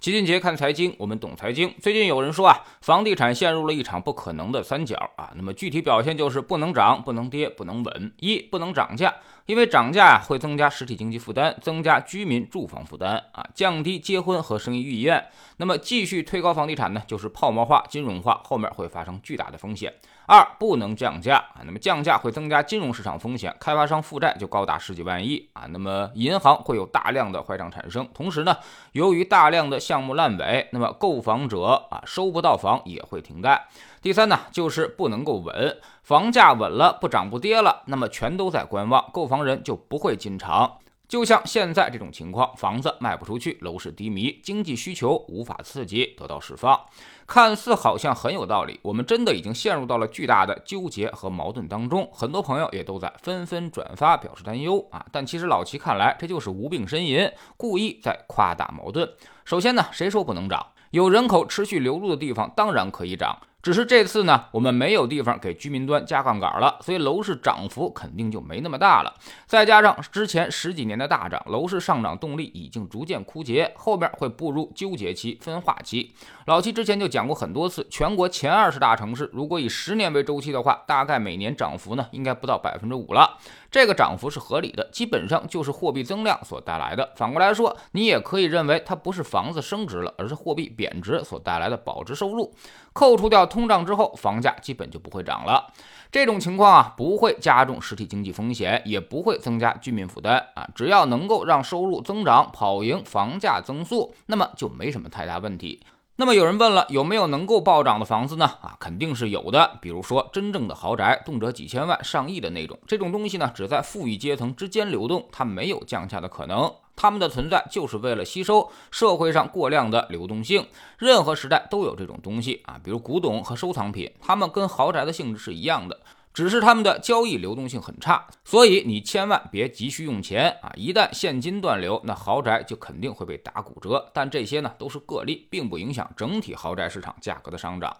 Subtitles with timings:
[0.00, 1.74] 齐俊杰看财经，我们懂财经。
[1.78, 5.30] 最近有人说啊，房地产陷入了一场不可能的三角啊。
[5.36, 8.10] 那么具体表现就是不能涨、不能跌、不能稳。
[8.18, 9.14] 一不能涨价，
[9.50, 15.26] 因为涨价呀会增加实体经济负担，增加居民住房负担啊，降低结婚和生育意愿。
[15.56, 19.92] 那么继续推高房地产呢，就是泡沫化、金融化，后面会发生巨大的风险。
[20.26, 28.08] 二不能降价啊，那么降价会增加金融市场风险，开发商负债就高达十几万亿啊，那么银行会有大量的坏账产生。
[28.14, 28.56] 同时呢，
[28.92, 33.66] 由于大量的项目烂尾，那么购房者啊收不到房也会停贷。
[34.02, 40.78] 第三呢，就是不能够稳，房价稳了不涨不跌了，那么全都在观望，购房人就不会进场。
[41.06, 46.80] 就像现在这种情况，房子卖不出去，楼市低迷，经济需求无法刺激得到释放，
[47.26, 48.78] 看似好像很有道理。
[48.82, 55.04] 我们真的已经陷入到了巨大的纠结和矛盾当中，很多朋友也都在纷纷转发表示担忧啊。
[55.12, 59.06] 但其实老齐看来，这就是无病呻吟，故意在夸大矛盾。
[59.44, 60.64] 首先呢，谁说不能涨？
[60.92, 63.36] 有人口持续流入的地方，当然可以涨。
[63.62, 69.14] 只是这次呢，我们没有地方给居民端加杠杆了，所以楼市涨幅肯定就没那么大了。
[69.46, 76.14] 再加上之前十几年的大涨，楼市上涨动力已经逐渐枯竭，后边会步入纠结期、分化期。
[76.46, 83.38] 老七之前就讲过很多次，全国前二十大城市，如果以十年为周期的话，大概每年涨幅呢，应该不到百分之五了。
[83.70, 87.12] 这个涨幅是合理的，基本上就是货币增量所带来的。
[87.14, 92.52] 反过来说，你也可以认为它不是房子升值了，而是货币贬值所带来的保值收入。
[92.92, 95.72] 扣除掉通胀之后，房价基本就不会涨了。
[96.10, 100.66] 这种情况啊，不会加重实体经济风险，也不会增加居民负担啊。
[100.74, 105.80] 只要能够让收入增长跑赢房价增速，那么就没什么太大问题。
[106.16, 108.44] 那么有人问了，有没有能够暴涨的房子呢？
[108.60, 109.78] 啊，肯定是有的。
[109.80, 116.70] 比如说真正的豪宅，动辄几千万、上亿的那种，这种东西呢，只在富裕阶层之间流动，它没有降价的可能。
[117.00, 120.66] 他们的存在就是为了吸收社会上过量的流动性。
[120.98, 125.98] 任何时代都有这种东西啊，比如古董和收藏品，它们跟豪宅的性质是一样的。
[126.32, 130.72] 只是他们的交易流动性很差，所以你千万别急需用钱啊！
[130.76, 134.10] 一旦现金断流，那豪宅就肯定会被打骨折。
[134.14, 137.94] 但这些呢都是个例，并不影响整体豪宅市场价格的上涨。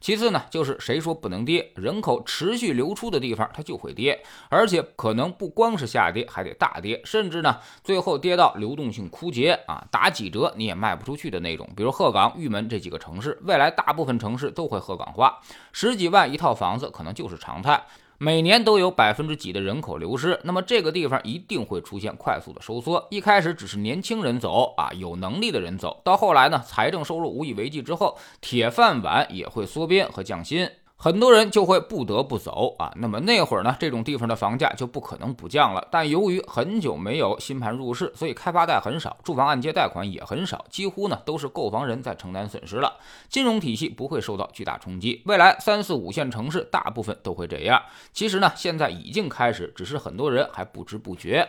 [0.00, 1.72] 其次呢，就是谁说不能跌？
[1.76, 11.68] 人口持续流出的地方，它就会跌，而且可能不光是下跌，还得大跌，甚至呢最后跌到流动性枯竭啊，打几折你也卖不出去的那种。
[11.76, 15.38] 比如鹤岗、玉门这几个城市，未来大部分城市都会鹤岗化，
[15.72, 17.75] 十几万一套房子可能就是常态。
[18.18, 23.06] 每年都有百分之几的人口流失，那么这个地方一定会出现快速的收缩。
[23.10, 30.70] 一开始只是年轻人走啊，有能力的人走到后来呢，财政收入无以为继之后，铁饭碗也会缩编和降薪。
[30.98, 35.86] 很多人就会不得不走啊，那么那会儿呢，这种地方的房价就不可能不降了。
[35.90, 42.96] 但由于很久没有新盘入市，所以开发贷很少，住房按揭贷款也很少，几乎呢都是购房人在承担损失了。
[43.28, 47.82] 金融体系不会受到巨大冲击，未来三四五线城市大部分都会这样。
[48.14, 51.46] 其实呢，现在已经开始，只是很多人还不知不觉。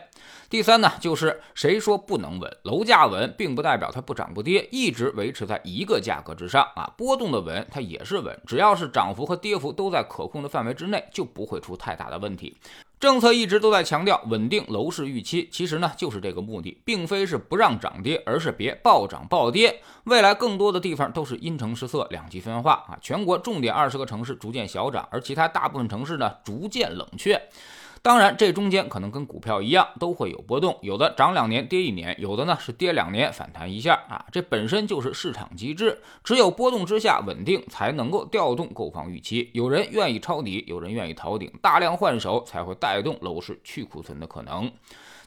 [0.50, 2.58] 第三呢，就是谁说不能稳？
[2.64, 9.37] 楼价稳，并不代表它不涨不跌，一直维持在一个价格之上啊，波动的稳，它也是稳，只要是涨幅和。
[9.38, 12.58] 跌幅都在可控的范围之内，就不会出太大的问题。
[13.00, 19.82] 政策一直都在强调稳定楼市预期，其实呢就是这个目的，并非是不让涨跌，而是别暴涨暴跌。
[20.06, 22.98] 未来更多的地方都是因城施策，两极分化啊。
[23.00, 27.40] 全国重点二十个城市逐渐小涨，而其他大部分城市呢逐渐冷却。
[28.08, 36.00] 当然，这中间可能跟股票一样，都会有波动，有的涨两年跌一年，有的呢是跌两年反弹一下啊，这本身就是市场机制。
[36.24, 39.50] 只有波动之下稳定，才能够调动购房预期。
[39.54, 44.72] 有人愿意抄底，有人愿意逃顶，大量换手才会带动楼市去库存的可能。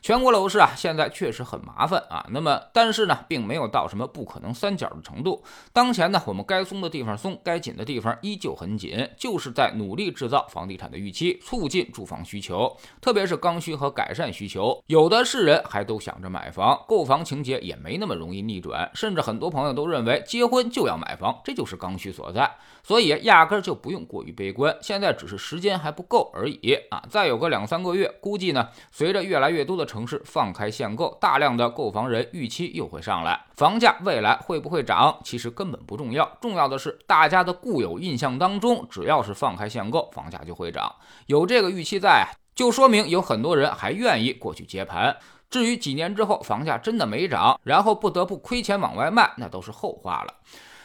[0.03, 2.25] 全国楼市啊，现在确实很麻烦啊。
[2.31, 5.43] 那么，但是呢，并没有到什么不可能三角的程度。
[5.73, 14.83] 当前呢，我们该松的地方松，该紧的地方依旧很紧，就是在努力制造房地产的预期，促进住房需求，特别是刚需和改善需求。
[14.87, 22.51] 有的是人还都想着买房，购房情节也没那么容易逆转，甚至很多朋友都认为结婚就要买房，这就是刚需所在。
[22.83, 27.03] 所以压根就不用过于悲观，现在只是时间还不够而已啊。
[27.11, 40.95] 再有个两三个月，估计呢，随着越来越多的城市放开限购，大量的购房人预期又会上来，房价未来会不会涨，其实根本不重要，重要的是大家的固有印象当中，只要是放开限购，房价就会涨。
[41.27, 45.17] 有这个预期在，就说明有很多人还愿意过去接盘。
[45.51, 50.35] 至于几年之后房价真的没涨，然后不得不亏钱往外卖，那都是后话了。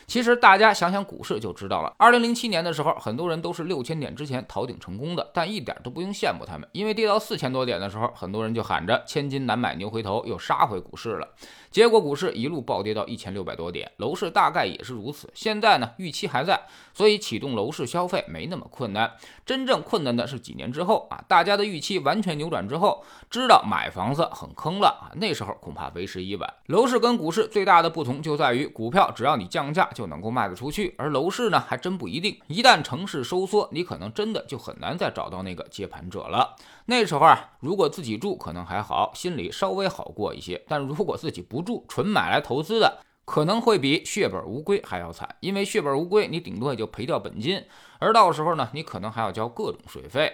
[0.08, 1.94] 其实大家想想股市就知道了。
[1.98, 11.28] 二零零七年的时候，很多人都是六千点之前逃顶成功的，但一点都不用羡慕他们，因为跌到四千多点的时候，很多人就喊着“千金难买牛回头”，又杀回股市了。
[11.72, 15.30] 结果股市一路暴跌到一千六百多点，楼市大概也是如此。
[15.34, 16.62] 现在呢，预期还在，
[16.94, 19.12] 所以启动楼市消费没那么困难。
[19.46, 26.54] 真正困难的是几年之后啊，大家的预期完全扭转之后，知道买房子很坑了啊，那时候恐怕为时已晚。
[26.68, 32.38] 楼市跟股市最大的不同就在于，股票只要你降价就能够卖得出去，而楼市呢，还真不一定。
[32.46, 36.56] 一旦城市收缩，你可能真的就很难再找到那个接盘者了。
[36.86, 43.00] 那时候啊，如果自己住可能还好，心里稍微好过一些；但如果自己不住，纯买来投资的。
[43.26, 47.60] 可能会比血本无归还要惨，因为血本无归，你顶多也就赔掉本金，
[48.00, 50.32] 而到时候呢，你可能还要交各种税费。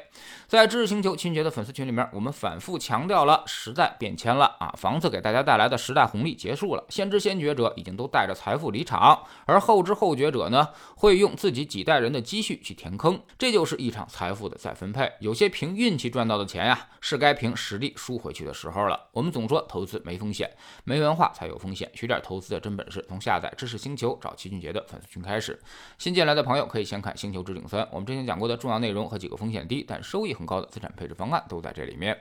[0.48, 15.12] 在知识星球清洁的粉丝群里面，我们反复强调了时代变迁了啊，房子给大家带来的时代红利结束了，先知先觉者已经都带着财富离场，而后知后觉者呢，会用自己几代人的积蓄去填坑，这就是一场财富的再分配。
[15.19, 19.08] 有些凭运气赚到的钱呀，是该凭实力输回去的时候了。
[19.13, 20.50] 我们总说投资没风险，
[20.84, 22.92] 没文化才有风险，学点投资的真本。
[22.92, 25.58] 事从下载知识星球找齐俊杰的粉丝群开始。
[25.98, 32.18] 新进来的朋友可以先看《星球置顶三》，我们之前讲过的重要内容和几个风险低但收益很高的资产配置方案都在这里面。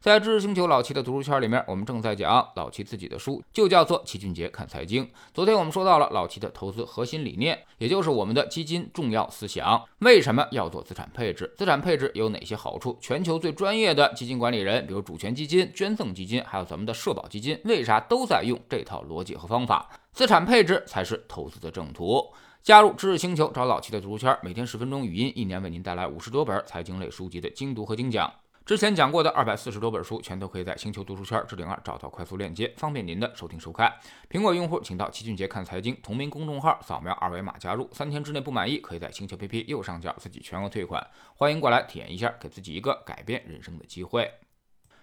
[0.00, 5.04] 在知识星球老齐的读书圈里面，我们正在讲老齐自己的书，就叫做《齐俊杰看财经》。
[5.34, 9.84] 昨天我们说到了老齐的投资核心理念，也就是我们的基金重要思想。
[9.98, 11.52] 为什么要做资产配置？
[11.58, 12.96] 资产配置有哪些好处？
[12.98, 19.90] 全球最专业的基金管理人，比如主权基金、捐赠基金，还有咱们的社保基金，为啥都在用这套逻辑和方法？
[20.14, 22.26] 资产配置才是投资的正途。
[22.62, 28.30] 加入知识星球，找老齐的读书圈，每天十分钟语音，一年为您带来五十多本财经类书籍的精读和精讲。
[28.66, 33.90] 之前讲过的二百四十多本书，全都可以在星球读书圈置顶二找到快速链接，方便您的收听收看。
[34.28, 41.04] 苹果用户请到齐俊杰看财经同名公众号，扫描二维码加入，三天之内不满意，可以在星球 APP 右上角自己全额退款。
[41.34, 44.30] 欢迎过来体验一下，给自己一个改变人生的机会。